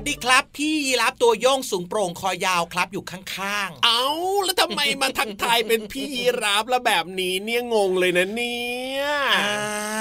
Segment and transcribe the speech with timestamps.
[0.00, 0.67] วัสดีครับ พี่
[1.00, 4.04] รับตัวโยงสูงโปร่งคอยาวครับอยู่ข้างเอา
[4.44, 9.52] แล้วทำไมมาทักทายเป็นพี่ยีราฟแล้วแบบนี้เนี่ยงงเลยนะเนี่ยๆอ้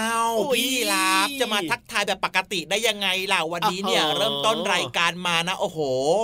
[0.09, 5.79] าวโอ้ยพี่ยีรับจะมาทักทายแบบปกติได้ยังไงล่ะวันนี้เนี่ยอ๋อเริ่มต้นรายการมานะโอ้โห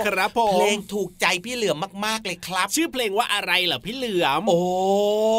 [0.06, 4.54] ครับผเพลมงถูกใจพี่เหลือมมากๆเลยครับ ชื่อเพลงว่าอะไรเหรอพี่เหลือมโอ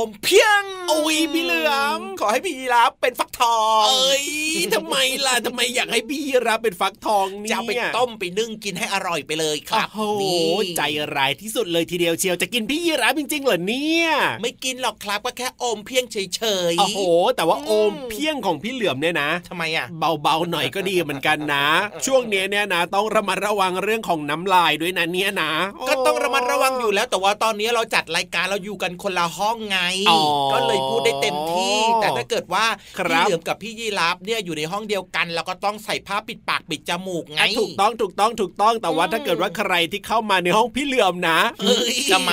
[0.05, 4.25] มเพียงโอ้ยพี่เหลือมขอให้พี่ยีรับเป็นฟักทองเอ้ย
[4.73, 10.41] ทำไมล่ะทำไมอยากให้พี่ยีราฟเป็นฟักทองเนี่ยจะเอาไปต้มไปนึ่งกินให้อร่อยไปเลยครับโอ้โหนี่
[10.77, 10.81] ใจ
[11.15, 14.07] ร้ายที่สุดเลยทีเดียวเชียวจะกินพี่ยีราฟจริงๆเหรอเนี่ย
[14.41, 16.41] ไม่กินหรอกครับก็แค่อมเพียงเฉ
[16.71, 16.99] ยๆโอ้โห
[17.35, 19.87] แต่ว่าอืมโอมเพียงของพี่เหลือมเนี่ยนะทำไมอะ
[20.23, 21.67] เบาๆหน่อยก็ดีเหมือนกันนะ
[22.05, 25.51] ช่วงเนี้ยเนี่ยนะ ต้องระมัดระวังเรื่องของน้ำลายด้วยนะเนี่ยนะ
[25.89, 30.19] ก็ต้องระมัดระวังอยู่แล้วแต่ว่าตอนนี้เราจัดรายการเราอยู่กันคนละห้องไงอ๋อ
[30.53, 32.65] ก็เลยพูดได้เต็มที่ แต่ถ้าเกิดว่า
[32.99, 42.31] ครับพี่เหลือมกับพี่ยีราฟเนี่ยอยู่ในห้องเดียวกัน เราก็ต้องใส่ผ้าปิดปากปิดจมูกไงอะถูกต้องถูกต้องถูกต้องแต่ว่าอืมถ้าเกิดว่าใครที่เข้ามาในห้องพี่เหลือมนะเอ้ยทำไม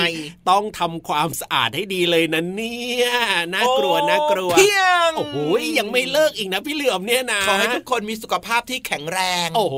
[0.49, 3.09] ต้องทำความสะอาดให้ดีเลยนะเนี่ย
[3.53, 5.37] น่ากลัวน่ากลัวเพียงโอ้โห
[5.79, 9.77] ยังไม่เลิกอีกนะพี่เหลือมเนี่ยนะขอให้ทุกคนมีสุขภาพที่แข็งแรง โอ้โห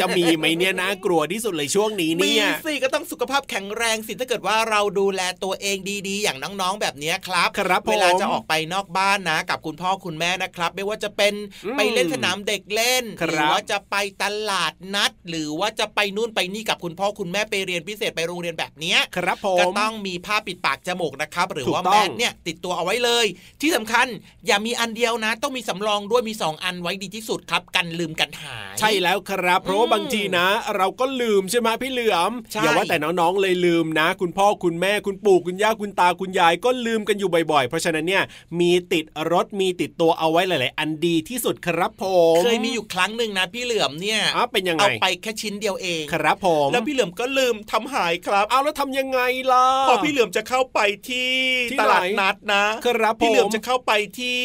[0.00, 5.76] จะมีไหมเนี่ยน่ากลัวที่สุดเลยช่วงนี้มีเนี่ยสิก็ต้องสุขภาพแข็งแรงสิถ้าเกิดว่าเราดูแลตัวเอง
[6.08, 11.34] ดีๆ อย่างน้องๆแบบนี้ครับครับผมเวลาจะออกไปนอกบ้านนะ กับคุณพ่อคุณแม่นะครับ ไม่ว่าจะเป็น
[11.64, 23.26] อืมไปเล่นสนามเด็กเล่นครับหรือว่าจะไปตลาดนัด หรือว่าจะไปนู่นไปนี่กับคุณพ่อคุณแม่ไปเรียนพิเศษไปโรงเรียนแบบเนี้ยครับผก็มต้องมีผ้าปิดปากจมูกนะครับ หรือถูกว่าต้องแมสเนี่ยติดตัวเอาไว้เลย
[23.60, 24.06] ที่สำคัญ
[24.46, 30.46] อย่ามีอันเดียวนะ ต้องมีสำรองด้วยมีสองอันไว้ดีที่สุดครับ กันลืมกันหาย ใช่แล้วครับ เพราะว่าบางทีนะ
[30.76, 38.22] เราก็ลืมใช่ไหมพี่เหลือมใช่อย่าว่าแต่น้องๆเลยลืมนะ คุณพ่อคุณแม่คุณปู่คุณย่าคุณตาคุณยายก็ลืมกันอยู่บ่อยๆ เพราะฉะนั้นเนี่ย
[38.60, 42.04] มีติดรถมีติดตัวเอาไว้หลาย ๆ อันดีที่สุดครับผ
[42.40, 49.20] มเคยมีอยู่ครั้งหนึ่งนะพี่เหลือมเนี่ยอ๋อเป็นยังไงเอาไปแค่ชิ้นเดียวเองครับผมแล้วพี่เหลือมก็ลืมทำหายครับเอาแล้วทำยังไง
[49.52, 51.32] ล่ะพอพี่เหลือมจะเข้าไปที่
[51.72, 54.38] ที่ตลาดไหนนัดนะครับผมพี่เหลือมจะเข้าไปที่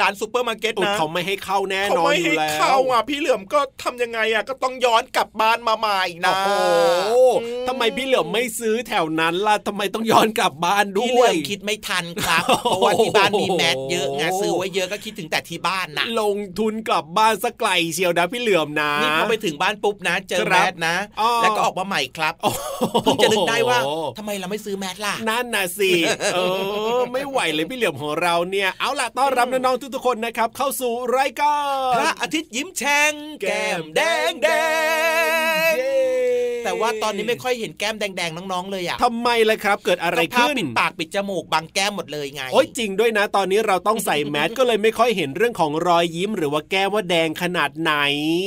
[0.00, 6.56] ร้านซูเปอร์มาร์เก็ตอุ๊ยนะเขาไม่ให้เข้าแน่เขานอนไม่อยู่ให้แล้วเข้าอะพี่เหลือมก็ทำยังไงอะก็ต้องย้อนกลับบ้านมาใหม่นะโอ้
[7.08, 7.12] โห
[7.68, 21.03] ทำไมพี่เหลือมไม่ซื้อแถวนั้นล่ะทำไมต้องย้อนกลับบ้านด้วยพี่เหลือมคิดไม่ทันครับเพราะว่าที่บ้านมีแมสเยอะไงซื้อไว้เยอะก็คิดถึงแต่ที่บ้านนะลงทุนกลับบ้านซะไกลเชียวนะพี่เหลือมนะนี่พอไปถึงบ้านปุ๊บนะเจอครับแมสนะอ๋อ
[21.42, 22.34] แล้วก็ออกมาใหม่ครับ
[23.02, 23.78] เพิ่งจะนึกได้ว่า
[24.18, 25.90] ทำไมเราไม่ซื้อแมสล่ะนั่นน่ะสิ
[26.34, 26.38] เอ
[26.98, 31.56] อไม่ไหวเลยพี่เหลือมของเราเนี่ย เอาล่ะต้อนรับน้องๆทุกๆคนนะครับ เข้าสู่รายกา
[31.90, 34.48] รพระอาทิตย์ยิ้มแฉ่งแก้มแดงแด
[35.70, 47.92] งเย้ แต่ว่าตอนนี้ไม่ค่อยเห็นแก้มแดงๆน้องๆเลยอะทำไมล่ะครับ เกิดอะไรก็ผ้าขึ้นปิดปากปิดจมูกบังแก้มหมดเลยไงโอ้ยจริงด้วยนะ ตอนนี้เราต้องใส่แมสก็เลยไม่ค่อยเห็นเรื่องของรอยยิ้ม หรือว่าแก้มว่าแดงขนาดไหน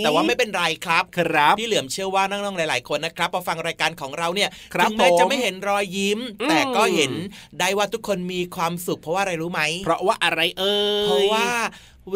[0.04, 7.14] แต่ว่าไม่เป็นไรครับครับพี่เหลือมเชื่อว่าน้องๆหลาย ๆ คนนะครับพอฟังรายการของเราเนี่ยครับถึงแม้ผมจะไม่เห็นรอยยิ้มอืมแต่ก็เห็น
[7.60, 11.48] ได้ว่าทุกคนมีความสุขเพราะว่าอะไรรู้ไหมเพราะว่าอะไรเอ่ยเพราะว่า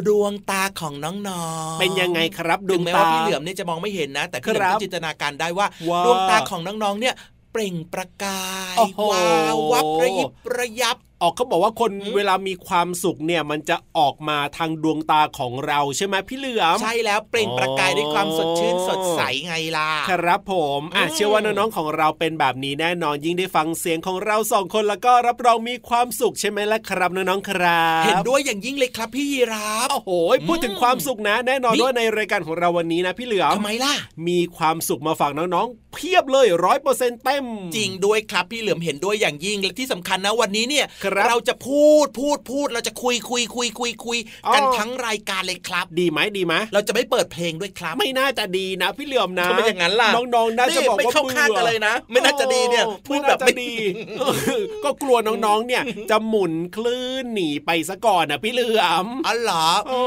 [0.07, 7.15] ดวงตาของน้องๆ เป็นยังไงครับดถึวงงแม้ตาว่าพี่เหลือมเนี่ยจะมองไม่เห็นนะ แต่พี่เหลือมครับก็จินตนาการได้ว่าว่าดวงตาของน้องๆเนี่ย
[7.51, 8.43] เปล่งประกา
[8.75, 30.09] ยโอ้โหวาววับระยิบระยับ ออกเขาบอกว่าคนอืมเวลามีความสุขเนี่ยมันจะออกมาทางดวงตาของเราใช่ไหมพี่เหลือมใช่แล้วเปล่งประกายด้วยความสดชื่นสดใสไงล่ะครับผมอะอืมเชื่อว่าน้องๆของเราเป็นแบบนี้แน่นอนยิ่งได้ฟังเสียงของเราสองคนแล้วก็รับรองมีความสุขใช่ไหมล่ะครับน้องๆครับ เห็นด้วยอย่างยิ่งเลยครับพี่ยีราฟโอ้โห
[30.47, 33.93] พูดถึงความสุขนะ แน่นอนนี่ว่าในรายการของเราวันนี้นะพี่เหลือมทำไมล่ะ
[34.27, 37.45] มีความสุขมาฝากน้องๆเพียบเลยร้อยเปอร์เซ็นต์เต็ม
[37.75, 53.73] จริงด้วยครับพี่เหลือมเห็นด้วยอย่างยิ่งและที่สำคัญนะวันนี้เนี่ยครับ เราจะพูดพูดพูดเราจะคุยคุยคุยคุยคุยอ๋อกันทั้งรายการเลยครับ ดีไหมดีไหมเราจะไม่เปิดเพลงด้วยครับ ไม่น่าจะดีนะพี่เหลือมนะทำไมอย่างนั้นล่ะน้องๆน่าจะบอกไม่ว่าเข้าข้างกันเลยนะ ไม่น่าจะดีเนี่ยโอ้พูดแบบไม่น่าไม่จะดี
[54.19, 54.23] เอ
[54.57, 59.97] อก็กลัวน้องๆเนี่ยจะหมุนคลื่นหนีไปซะก่อนนะพี่เหลือมอ๋อเหรอโอ้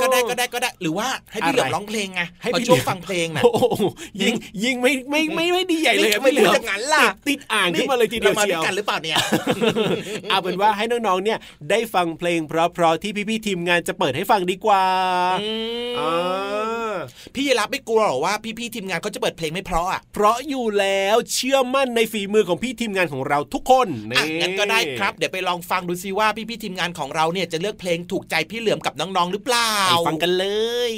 [0.00, 3.84] ก็ได้ก็ได้ก็ได้หรือว่าให้พี่เหลือมอะไรร้องเพลงไงให้พอพี่ช่วงเหลือมฟังเพลงน่ะโอ้โห
[4.22, 9.16] ยิงยิงไม่ไม่ไม่ไม่ดีใหญ่เลยอะไม่พี่เหลือพูดมอย่างนั้นล่ะติดติดอ่างขึ้นมาเลยทีเดียวรามาเชีด้ยววยกันหรือเปล่าเนี่ย
[10.30, 11.38] เอาเป็นว่าให้น้องๆเนี่ย
[11.70, 14.84] ได้ฟังเพลงเพราะๆที่พี่ๆทีมงานจะเปิดให้ฟังดีกว่า
[15.42, 15.52] อื
[15.92, 16.96] มอ่า
[17.34, 30.46] พี่ยีรับไม่กลัวหรอว่าพี่ๆทีมงานเขาจะเปิดเพลงไม่เพราะอะเพราะอยู่แล้วเชื่อมั่นในฝีมือของพี่ทีมงานของเราทุกคนอะงั้นก็ได้ครับ เดี๋ยวไปลองฟังดูซิว่าพี่ๆทีมงานของเราเนี่ยจะเลือกเพลงถูกใจพี่เหลือมกับน้องๆหรือเปล่าไปฟังกันเล
[30.90, 30.92] ย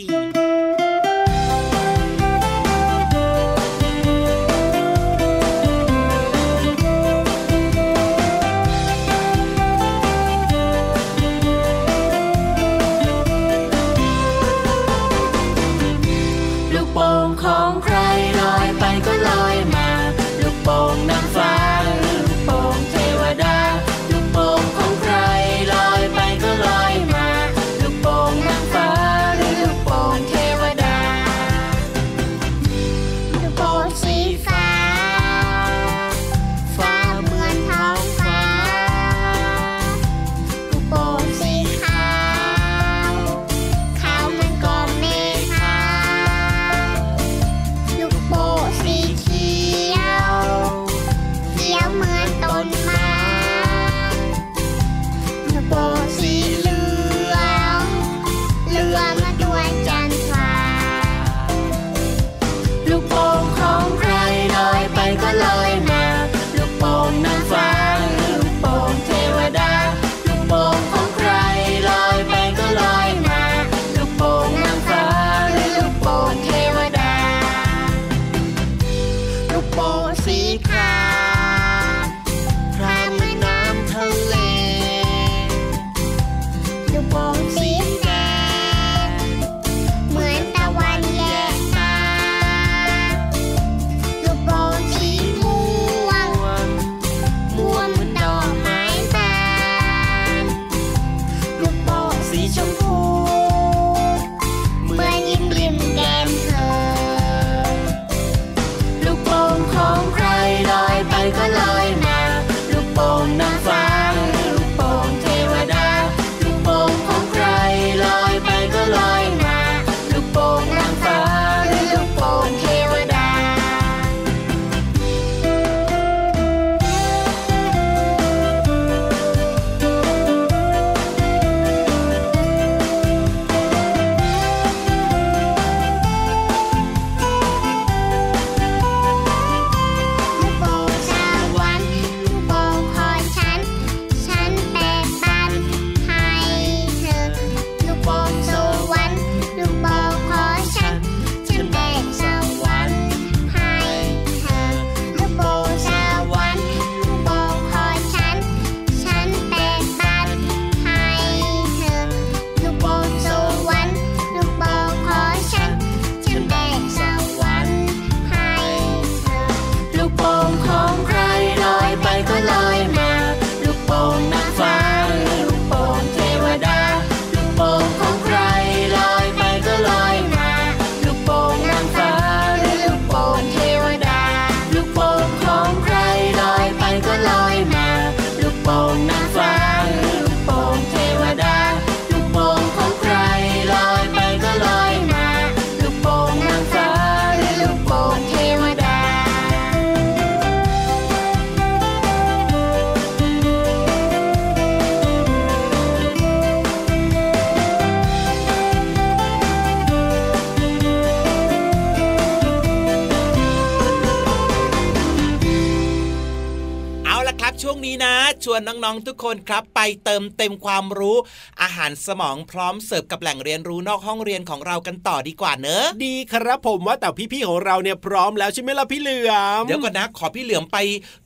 [218.45, 221.17] ชวนน้องๆทุกคนครับ ไปเติมเต็มความรู้
[221.63, 230.79] อาหารสมองพร้อมเสิร์ฟกับแหล่งเรียนรู้นอกห้องเรียนของเรากันต่อดีกว่าเนอะดีครับผมว่าแต่พี่ๆของเราเนี่ยพร้อมแล้วใช่ไหมล่ะพี่เหลือมเดี๋ยวก่อนนะขอพี่เหลือมไป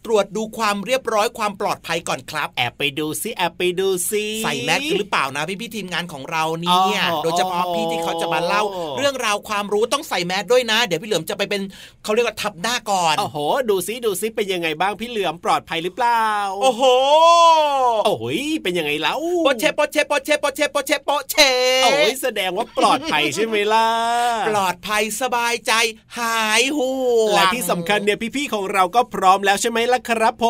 [0.04, 8.62] ตรวจดูความเรียบร้อยความปลอดภัยก่อนครับ แอบไปดูซิแอบไปดูซิใส่แมสกันหรือเปล่านะพี่พี่ๆทีมงานของเราเนี่ยอ๋อโดยเฉพาะพี่ที่เขาจะมาเล่า
[8.98, 11.62] เรื่องราวความรู้ต้องใส่แมสด้วยนะ เดี๋ยวพี่เหลือมจะไปเป็น
[12.04, 13.38] เขาเรียกว่าทับหน้าก่อนโอ้โห
[13.70, 16.26] ดูซิดูซิเป็นยังไงบ้างพี่เหลือมปลอดภัยหรือเปล่า
[16.62, 16.82] โอ้โห
[18.06, 21.36] โอ้ยเป็นยังไงแล้วโปเชโปเชโปเชโปเชโปเชโปเช
[21.84, 23.88] โอ้ยแสดงว่าปลอดภัยใช่ไหมล่ะ
[24.48, 25.72] ปลอดภัยสบายใจ
[26.18, 30.44] หายห่วงและที่สำคัญเนี่ยพี่ๆของเราก็พร้อมแล้วใช่ไหมล่ะครับผ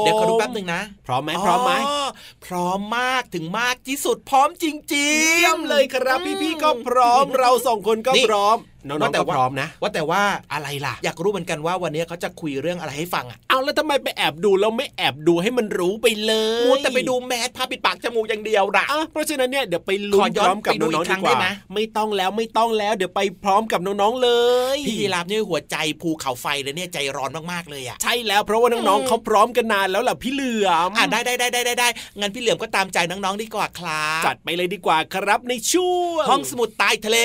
[0.00, 1.72] มเดี๋ยวขอดูแป๊บหนึ่งนะ พร้อมไหมพร้อมไหม
[2.46, 10.20] พร้อมมากถึงมากที่สุดพร้อมจริงๆเยี่ยมเลยครับพี่ๆก็พร้อมเราสองคนก็นี่พร้อม น้องๆก็พร้อมนะ ว่าแต่ว่า
[10.52, 24.30] อะไรล่ะ อยากรู้เหมือนกันว่าวันนี้เขาจะคุยเรื่องอะไรให้ฟังอะเอาแล้วทำไมไปแอบดูแล้วไม่แอบดูให้มันรู้ไปเลยมัวแต่ไปดูแมสผ้าปิดปากจมูกอย่างเดียวนะอะเพราะฉะนั้นเนี่ยเดี๋ยวไปลุ้ขนอย้พอนร้อมกับไปดูน้องอีกๆครั้ดีงกว่าได้ไหมไม่ต้องแล้วไม่ต้องแล้วเดี๋ยวไปพร้อมกับน้องๆเล
[24.76, 31.88] ยพี่ยีราฟนี่หัวใจภูเขาไฟเลยเนี่ยใจร้อนมากๆเลยอะใช่แล้วเพราะว่าน้องๆเขาพร้อมกันนานแล้วล่ะพี่เหลือมอะได้ได้ได้ได้ได้ได้
[32.20, 37.18] งั้นพี่เหลือมก็ตามใจน้องๆดีกว่าครับจัดไปเลยดีกว่าครับในช่วงห้องสมุดใต้ทะเล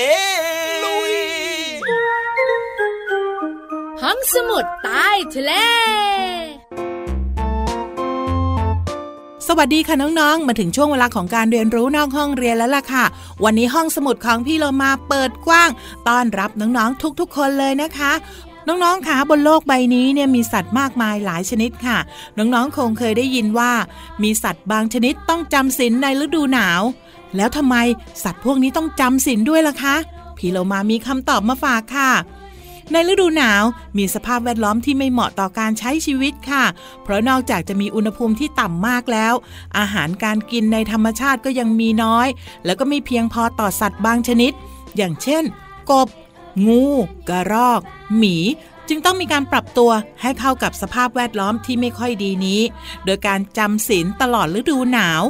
[0.84, 1.49] ลุย
[4.02, 5.52] ห้องสมุดใต้ทะเล
[9.46, 13.04] สวัสดีค่ะน้องๆ มาถึงช่วงเวลาของการเรียนรู้นอกห้องเรียนแล้วล่ะค่ะ
[13.44, 15.70] วันนี้ห้องสมุดของพี่เรามาเปิดกว้าง
[16.08, 18.12] ต้อนรับน้องๆ ทุกๆ คนเลยนะคะ
[18.68, 21.98] น้องๆคะบนโลกใบนี้เนี่ยมีสัตว์มากมายหลายชนิดค่ะ
[22.38, 23.72] น้องๆ คงเคยได้ยินว่า
[24.22, 26.82] มีสัตว์บางชนิดต้องจำศีลในฤดูหนาว
[27.36, 27.76] แล้วทำไม
[28.24, 29.96] สัตว์พวกนี้ต้องจำศีลด้วยล่ะคะ
[30.40, 32.10] พี่เรามามีคำตอบมาฝากค่ะ
[32.92, 33.64] ในฤดูหนาว
[33.98, 36.64] มีสภาพแวดล้อมที่ไม่เหมาะต่อการใช้ชีวิตค่ะ
[37.02, 39.34] เพราะนอกจากจะมีอุณหภูมิที่ต่ำมากแล้ว
[39.78, 42.28] อาหารการกินในธรรมชาติก็ยังมีน้อย
[42.64, 44.52] แล้วก็ไม่เพียงพอต่อสัตว์บางชนิด
[44.96, 45.44] อย่างเช่น
[45.90, 46.08] กบ
[46.66, 46.84] งู
[47.28, 47.80] กระรอก
[48.16, 48.36] หมี
[48.88, 52.60] จึงต้องมีการปรับตัวให้เข้ากับสภาพแวดล้อมที่ไม่ค่อยดีนี้
[53.04, 55.22] โดยการจำศีลตลอดฤดูหนาว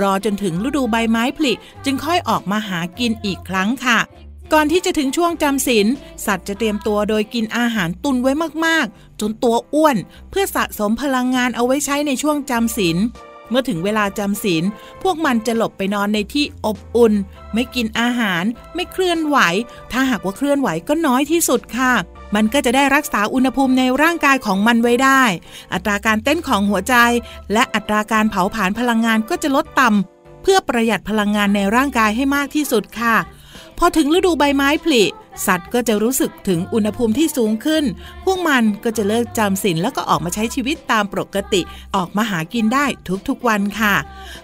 [0.00, 1.52] รอจนถึงฤดูใบไม้ผลิ
[1.84, 3.98] จึงค่อยออกมาหากินอีกครั้งค่ะ
[4.52, 5.86] ก่อนที่จะถึงช่วงจำศีล
[6.26, 8.32] สัตว์จะเตรียมตัวโดยกินอาหารตุนไว้
[8.66, 9.96] มากๆ จนตัวอ้วน
[10.30, 12.98] เพื่อสะสมพลังงานเอาไว้ใช้ในช่วงจำศีล
[13.50, 14.64] เมื่อถึงเวลาจำศีล
[15.02, 17.12] พวกมันจะหลบไปนอนในที่อบอุ่น
[17.54, 19.38] ไม่กินอาหาร ไม่เคลื่อนไหว
[19.92, 21.92] ถ้าหากว่าเคลื่อนไหวก็น้อยที่สุดค่ะ
[22.34, 25.22] มันก็จะได้รักษาอุณหภูมิในร่างกายของมันไว้ได้
[25.72, 26.94] อัตราการเต้นของหัวใจ
[27.52, 33.16] และอัตราการเผาผลาญพลังงานก็จะลดต่ำเพื่อประหยัดพลังงานในร่างกายให้มากที่สุดค่ะ
[33.78, 35.04] พอถึงฤดูใบไม้ผลิ
[35.46, 37.84] สัตว์ก็จะรู้สึกถึงอุณหภูมิที่สูงขึ้น
[38.24, 41.60] พวกมันก็จะเลิกจำศีลแล้วก็ออกมาใช้ชีวิตตามปกติ
[41.96, 42.86] ออกมาหากินได้
[43.28, 43.94] ทุกๆวันค่ะ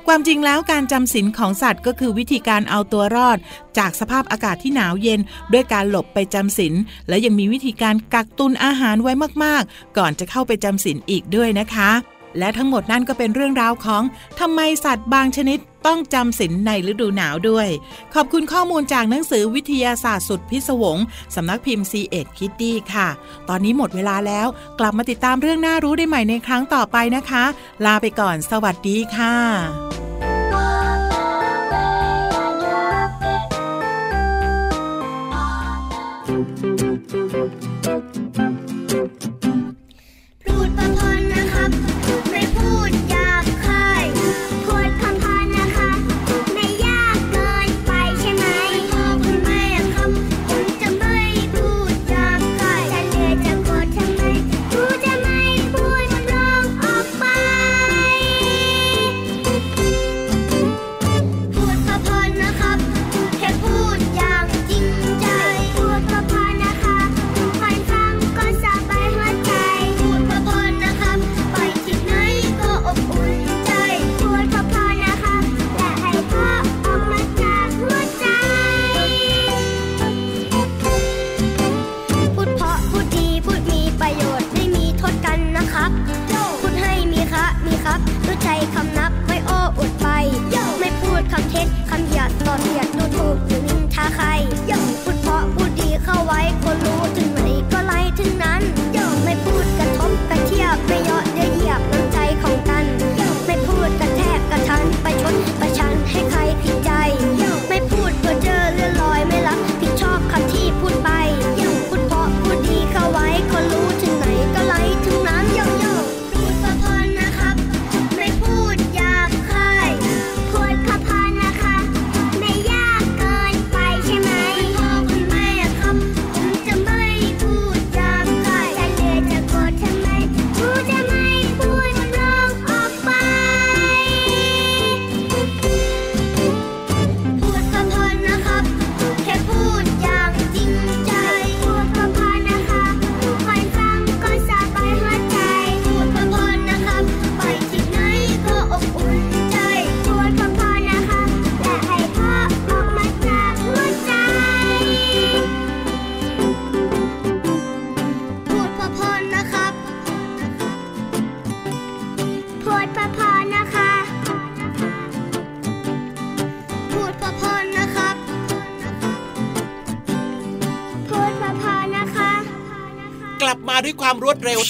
[0.07, 3.39] ความจริงแล้วการจำศีลของสัตว์ก็คือวิธีการเอาตัวรอด
[3.79, 5.21] จากสภาพอากาศที่หนาวเย็น
[5.53, 6.75] ด้วยการหลบไปจำศีล
[7.09, 9.13] และยังมีวิธีการกักตุนอาหารไว้
[9.45, 11.91] มากๆ ก่อนจะเข้าไปจำศีลอีกด้วยนะคะ
[12.39, 14.03] และทั้งหมดนั่นก็เป็นเรื่องราวของ
[14.41, 17.69] ทำไมสัตว์บางชนิดต้องจำศีลในฤดูหนาวด้วย
[18.15, 20.99] ขอบคุณข้อมูลจากหนังสือวิทยาศาสตร์สุดพิศวง
[21.35, 23.09] สำนักพิมพ์ c ีเอ็ดคิตตี้ค่ะ
[23.49, 24.47] ตอนนี้หมดเวลาแล้ว
[24.81, 27.45] กลับมาติดตามเรื่องน่ารู้ได้ใหม่ในครั้งต่อไปนะคะ
[27.85, 30.04] ลาไปก่อน สวัสดีค่ะ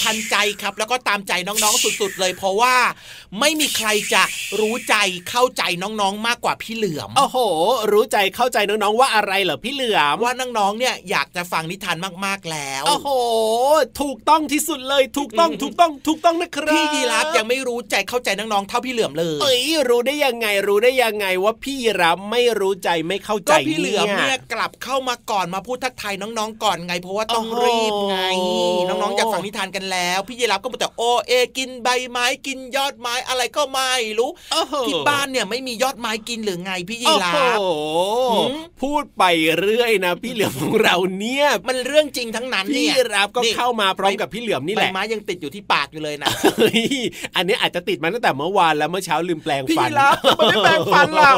[0.03, 0.05] ค
[0.47, 2.75] วามรวดเร็วทันใจครับ แล้วก็ตามใจน้องๆสุดๆเลย เพราะว่า
[3.39, 4.23] ไม่มีใครจะ
[4.59, 4.95] รู้ใจ
[5.29, 7.37] เข้าใจน้องๆมากกว่าพี่เหลือมโอ้โห
[7.91, 13.09] รู้ใจเข้าใจน้องๆว่าอะไรเหรอพี่เหลือมว่าน้องๆเนี่ยอยากจะฟังนิทานมากๆแล้วโอ้โห
[14.01, 28.17] ถูกต้องที่สุดเลย ถูกต้องถูกต้องถูกต้องนะครับพี่ยีรับยังไม่รู้ใจเข้าใจน้องๆเท่าพี่เหลือมเลยเอ้ยรู้ได้ยังไงรู้ได้ยังไงว่าพี่ยีรับไม่รู้ใจไม่เข้าใจก็พี่เหลือมเนี่ยกลับเข้ามาก่อนมาพูดทักทายน้องๆ ก่อนไง เพราะว่าต้องรีบไง
[28.87, 37.63] น้องๆอยากฟังนิทานกันแล้ว พี่ยีรับก็มาแต่โอเอกินใบไม้กินยอดไม้อะไรก็ไม่รู้โอ้โหที่บ้านเนี่ยไม่มียอดไม้กินหรือไงพี่ยีโอ้ราโห
[38.29, 39.23] ฟหืมพูดไป
[39.59, 46.83] เรื่อยนะ พี่เหลือมของเราเนี่ยมันเรื่องจริงทั้งนั้นพี่เนี่ยรับก็นี่เข้ามาพร้อมกับพี่เหลือมนี่แหใบละไม้ยังติดอยู่ที่ปากอยู่เลยนะเฮ้ย
[47.35, 51.33] อันนี้อาจจะติดมาตั้งแต่เมื่อวานแล้วเมื่อเช้าลืมแปลงพี่ฟันยีรับทำไมไม่แปรงฟันล่ะ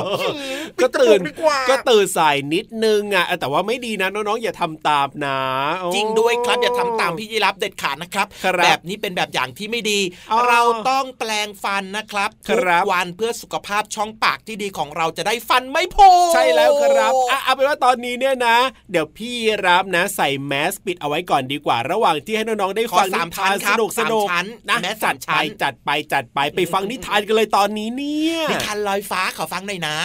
[0.82, 5.40] ก็ตื่นปิดจมูกดีกว่าก็ตื่นสายนิดนึงอะแต่ว่าไม่ดีนะน้องๆอย่าทำตามนะ
[5.80, 10.00] โอ้จริงด้วยครับอย่าทำตามพี่ยีรับเด็ดขาดนะครับครับแบบนี้เป็นแบบอย่างที่ไม่ดี
[10.32, 18.58] อ๋อเราต้องแปลงฟันนะครับคทุกรับวันเพื่อสุขภาพช่องปากที่ดีของเราจะได้ฟันไม่ผุใช่แล้วครับอะเอาเป็นว่าตอนนี้เนี่ยนะ
[18.92, 19.34] เดี๋ยวพี่
[19.66, 29.98] รับนะ ใส่แมสปิดเอาไว้ก่อนดีกว่า ระหว่างที่ให้น้องๆได้ขอฟังสานิมทานชั้นครับสนุกสสามนุกชั้นนะแมสจัสาดมไปชั้นจัดไปจัดไปไปฟังนิทานกันเลยตอนนี้เนี่ยนิทานลอยฟ้าขอฟังหน่อยนะ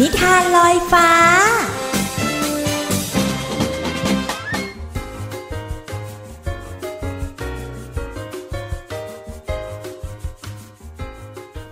[0.00, 1.10] นิทานลอยฟ้า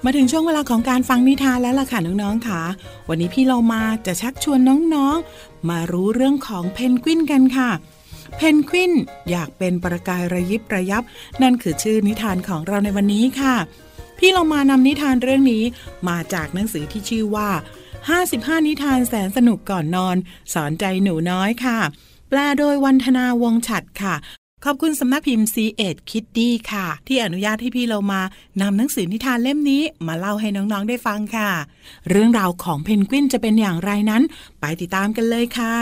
[0.05, 2.61] มาถึงช่วงเวลาของการฟังนิทานแล้วล่ะค่ะน้องๆค่ะ
[3.09, 4.61] วันนี้พี่เรามาจะชักชวน
[4.95, 7.71] น้องๆ มารู้เรื่องของเพนกวินกันค่ะ
[8.37, 8.93] เพนกวิน
[9.31, 11.03] อยากเป็นประกายระยิบระยับ
[11.43, 13.57] นั่นคือชื่อนิทานของเราในวันนี้ค่ะ
[14.19, 15.65] พี่เรามานำนิทานเรื่องนี้
[16.09, 17.51] มาจากหนังสือที่ชื่อว่า
[18.09, 20.17] 55 นิทานแสนสนุกก่อนนอน
[20.55, 21.79] สอนใจหนูน้อยค่ะ
[22.29, 24.15] แปลโดยวันธนาวงฉัดค่ะ
[24.67, 28.21] ขอบคุณสำนักพิมพ์ c ีเอ็ดคิดดีค่ะ ที่อนุญาตให้พี่เรามา
[28.61, 31.51] นำหนังสือนิทานเล่มนี้มาเล่าให้น้องๆได้ฟังค่ะ
[32.09, 34.23] เรื่องราวของเพนกวินจะเป็นอย่างไรนั้น
[34.61, 35.77] ไปติดตามกันเลยค่ะ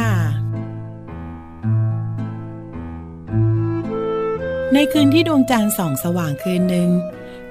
[4.73, 6.89] ในคืนที่ดวงจันทร์ส่องสว่างคืนหนึ่ง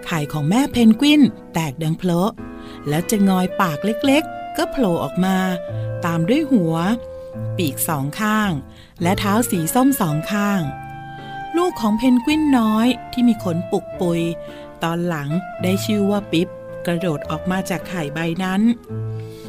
[0.06, 1.22] ไข่ของแม่เพนกวิน
[1.54, 2.32] แตกดังเพลาะ
[2.88, 5.38] แล้วจะงอยปากเล็กๆ ก็โผล่ออกมา
[6.06, 6.76] ตามด้วยหัว
[7.58, 8.52] ปีกสองข้าง
[9.02, 10.62] และเท้าสีส้มสองข้าง
[11.58, 14.22] ลูกของเพนกวินน้อยที่มีขนปุกปุย
[14.84, 15.30] ตอนหลัง
[15.64, 16.48] ได้ชื่อว่าปิ๊บ
[16.86, 18.62] กระโดดออกมาจากไข่ใบนั้น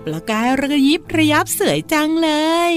[0.05, 2.31] ประกายระยิบระยับเสยจังเล
[2.71, 2.73] ย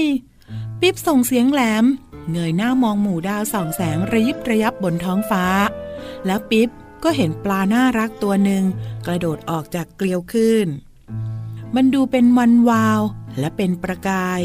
[0.80, 1.84] ปิ๊บส่งเสียงแหลม
[2.30, 5.44] เงยหน้ามองหมู่ดาวส่องแสงระยิบระยับบนท้องฟ้า
[6.26, 6.68] แล้วปิ๊บ
[7.02, 8.64] ก็เห็นปลาน่ารักตัวหนึ่ง
[9.06, 10.66] กระโดดออกจากเกลียวขึ้น
[11.74, 13.00] มันดูเป็นมันวาว
[13.38, 14.40] และเป็นประกาย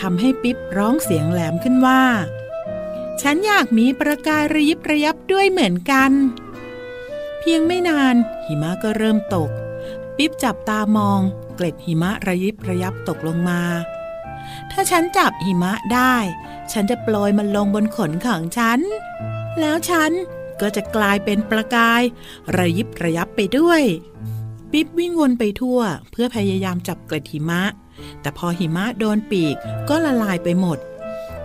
[0.00, 2.02] ทำให้ปิ๊บร้องเสียงแหลมขึ้นว่า
[3.22, 6.12] ฉันอยากมีประกายระยิบระยับด้วยเหมือนกัน
[7.38, 8.14] เพียงไม่นาน
[8.46, 9.50] หิมะก็เริ่มตก
[10.16, 11.20] ปิ๊บจับตามอง
[11.54, 13.62] เกล็ดหิมะระยิบระยับตกลงมา
[14.70, 16.16] ถ้าฉันจับหิมะได้
[16.72, 18.80] ฉันจะโปรยมันลงบนขนของฉัน
[19.60, 20.12] แล้วฉัน
[20.60, 22.02] ก็จะกลายเป็นประกาย
[22.56, 23.82] ระยิบระยับไปด้วย
[24.72, 27.62] ปิ๊บวิ่งวนไปทั่ว เพื่อพยายามจับเกล็ดหิมะ
[28.20, 29.56] แต่พอหิมะโดนปีก
[29.88, 30.78] ก็ละลายไปหมด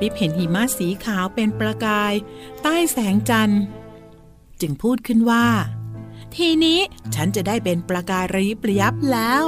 [0.02, 2.14] ปิ๊บเห็นหิมะสีขาวเป็นประกาย
[2.62, 3.62] ใต้แสงจันทร์
[4.62, 5.48] จึงพูดขึ้นว่า
[6.36, 6.80] ทีนี้
[7.16, 9.46] ฉันจะได้เป็นประกายระยิบระยับแล้ว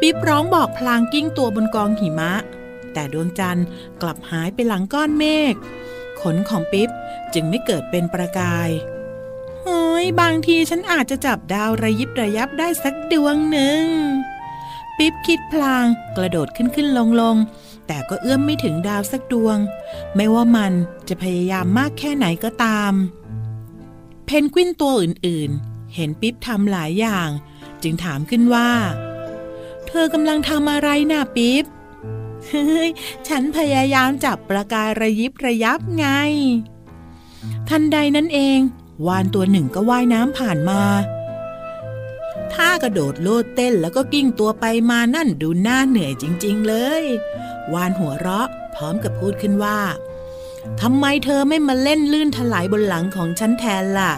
[0.00, 2.32] ปิ๊บร้องบอกพลางกิ้งตัวบนกองหิมะ
[2.92, 3.66] แต่ดวงจันทร์
[4.02, 5.54] กลับหายไปหลังก้อนเมฆ
[6.20, 6.90] ขนของปิ๊บ
[7.34, 8.68] จึงไม่เกิดเป็นประกาย
[9.64, 13.84] เฮ้ยบางทีฉันอาจจะจับดาวระยิบระยับได้สักดวงหนึ่ง
[14.98, 15.86] ปิ๊บคิดพลาง
[16.16, 17.36] กระโดดขึ้นขึ้นลงลง
[17.88, 19.58] แต่ก็เอื้อมไม่ถึงดาวสักดวง
[20.16, 20.72] ไม่ว่ามัน
[21.08, 22.92] จะพยายามมากแค่ไหนก็ตาม
[24.26, 27.28] เพนกวินตัวอื่นๆ เห็นปิ๊บทำหลายอย่าง
[27.82, 28.70] จึงถามขึ้นว่า
[29.86, 31.64] เธอกำลังทำอะไรน่ะปิ๊บ
[32.48, 32.90] เฮ้ย
[33.28, 36.06] ฉันพยายามจับประกายระยิบระยับไง
[37.68, 38.58] ทันใดนั้นเอง
[39.06, 40.80] วาฬตัวหนึ่งก็ว่ายน้ำผ่านมา
[42.58, 47.04] ท่ากระโดดโลดเต้นแล้วก็กลิ้งตัวไปมานั่นดูน่าเหนื่อยจริง ๆ เลย
[47.72, 49.78] วาฬหัวเราะ พร้อมกับพูดขึ้นว่า
[50.80, 54.12] ทำไมเธอไม่มาเล่นลื่นถลายบนหลังของฉันแทนล่ะ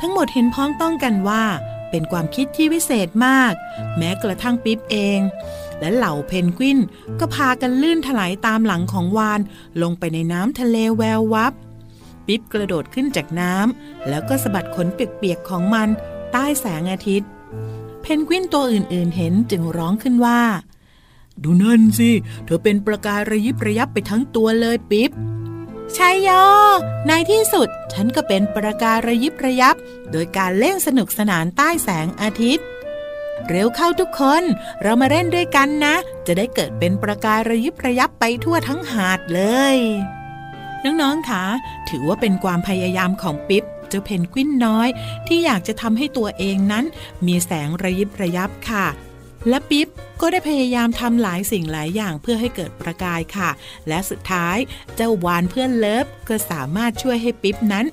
[0.00, 1.44] ทั้งหมดเห็นพ้องต้องกันว่า
[1.90, 3.52] เป็นความคิดที่วิเศษมาก
[3.96, 5.20] แม้กระทั่งปิ๊บเอง
[5.80, 6.78] และเหล่าเพนกวิน
[7.20, 9.40] ก็พากันลื่นถลายตามหลังของวาน
[9.82, 11.52] ลงไปในน้ำทะเลแวววับ
[12.26, 15.88] ปิ๊บกระโดดขึ้นจากน้ำแล้วก็สะบัดขนเปียกๆของมัน
[16.32, 17.28] ใต้แสงอาทิตย์
[18.08, 20.40] เพนกวินตัวอื่นๆเห็นจึงร้องขึ้นว่า
[21.42, 22.10] ดูนั่นสิ
[22.44, 25.10] เธอเป็นประกายระยิบระยับไปทั้งตัวเลยปิ๊บ
[25.96, 26.30] ชายโย
[27.06, 29.76] ในที่สุด ฉันก็เป็นประกายระยิบระยับ
[30.12, 32.66] โดยการเล่นสนุกสนานใต้แสงอาทิตย์
[33.48, 34.42] เร็วเข้าทุกคน
[34.82, 35.94] เรามาเล่นด้วยกันนะ
[36.26, 39.42] จะได้เกิดเป็นประกายระยิบระยับไปทั่วทั้งหาดเล
[39.74, 39.76] ย
[40.84, 41.44] น้องๆคะ
[41.88, 43.64] ถือว่าเป็นความพยายามของปิ๊บ
[43.96, 44.88] จ้าเพนกวินน้อย
[45.26, 46.84] ที่อยากจะทำให้ตัวเองนั้น
[47.26, 48.86] มีแสงระยิบระยับค่ะ
[49.48, 49.88] และปิ๊บ
[50.20, 53.50] ก็ได้พยายามทำหลายสิ่งหลายอย่างเพื่อให้เกิดประกายค่ะ
[53.88, 54.56] และสุดท้าย
[54.94, 57.84] เจ้าวาฬเพื่อน love ก็สามารถช่วยให้ปิ๊บนั้น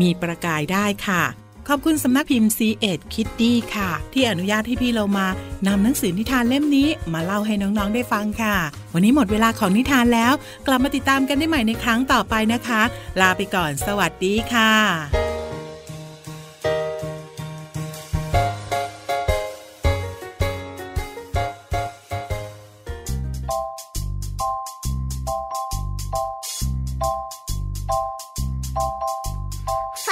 [0.00, 1.22] มีประกายได้ค่ะ
[1.68, 5.26] ขอบคุณสำนักพิมพ์ c ีเอ็ดคิตตี้ค่ะ ที่อนุญาตให้พี่เรามา
[5.66, 8.56] นำหนังสือนิทานเล่มนี้ มาเล่าให้น้องๆได้ฟังค่ะ
[8.94, 10.32] วันนี้หมดเวลาของนิทานแล้ว
[10.66, 12.82] กลับมาติดตามกันได้ใหม่ในครั้งต่อไปนะคะ
[13.20, 15.37] ลาไปก่อนสวัสดีค่ะ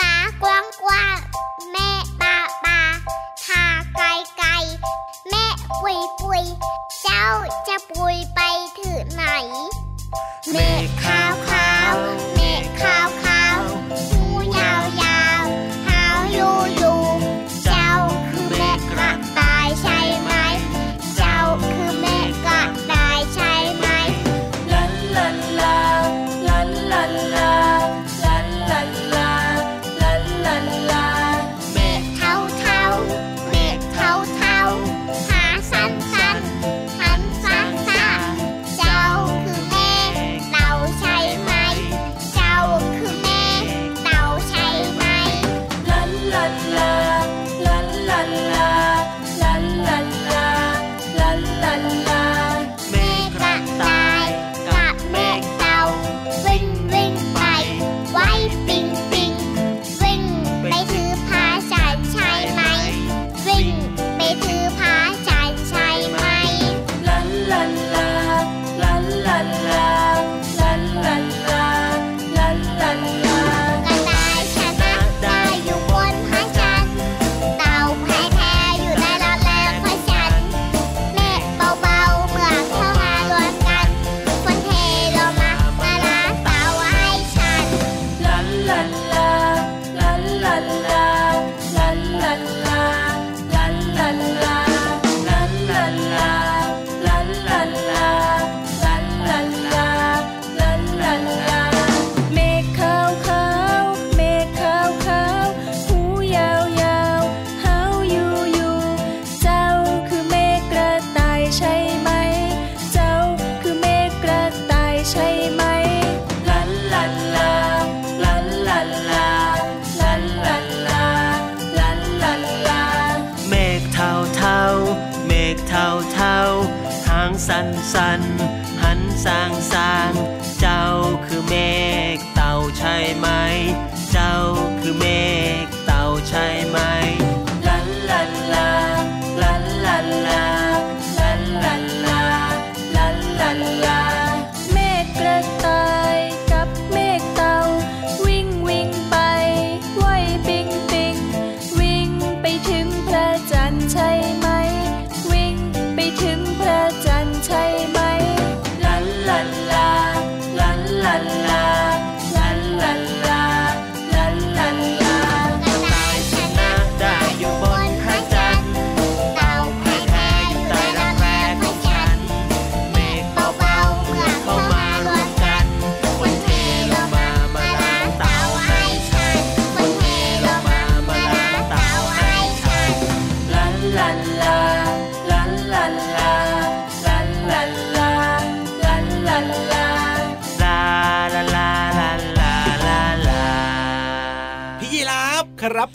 [0.07, 1.19] ฟ้ากว้างกว้าง
[1.73, 1.91] แม่
[2.21, 2.81] ปาปา
[3.45, 3.65] ทา
[3.95, 4.07] ไกล
[4.39, 4.51] ไกล
[5.31, 5.45] แม่
[5.81, 6.45] ปุยปุย
[7.03, 7.27] เจ้า
[7.69, 8.41] จะปุยไป
[8.79, 9.25] ถึงไหน
[10.51, 11.26] เมฆขา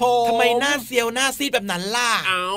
[0.04, 2.48] ผมทำไมหน้าเซียวหน้าซีดแบบนั้นล่ะ เอา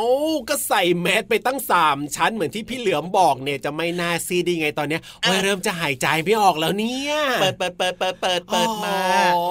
[0.49, 8.99] ก็ใส่แมสไปตั้งสามชั้นเหมือนที่พี่เหลือมบอกเนี่ยจะไม่น่าซีดได้ไงตอนเนี้ยโอ้ยอะเริ่มจะหายใจไม่ออกแล้วเนี่ยเปิดเปิดเปิดเปิดเปิดเปิดมา
[9.35, 9.43] โอ้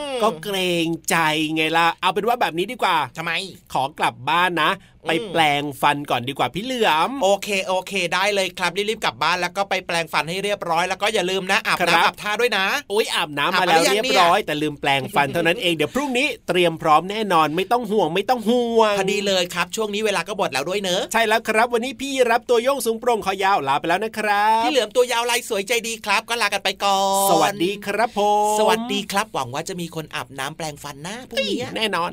[0.00, 0.56] อืมก็เกร
[0.86, 1.16] งใจ
[1.54, 3.32] ไงล่ะเอาเป็นว่าแบบนี้ดีกว่าทำไม
[3.72, 4.70] ขอกลับบ้านนะ
[5.08, 28.20] ไปแปลงฟันก่อนดีกว่าพี่เหลือมโอเคโอเค ได้เลยครับรีบๆกลับบ้านแล้วก็ไปแปลงฟันให้เรียบร้อยแล้วก็อย่าลืมนะอาบครับน้ำอาบท่าด้วยนะโอ้ยอาบน้ำอาบมามาแล้วหรือยังเรียบเนี่ยร้อย แต่ลืมแปลงฟันเท่านั้นเองเดี๋ยวพรุ่งนี้เตรียมพร้อมแน่นอนไม่ต้องห่วงไม่ต้องห่วงพอดีเลยครับช่วงนี้เวลาก็บดแล้วด้วยเนอะใช่แล้วครับ วันนี้พี่รับตัวโยงสูงโปร่งคอยาวลาไปแล้วนะครับพี่เหลือมตัวยาวลายสวยใจดีครับ ก็ลากันไปก่อนสวัสดีครับผ
[28.54, 32.12] มสวัสดีครับหวังว่าจะมีคนอาบน้ำแปลงฟันนะพรุ่งนี้แน่นอน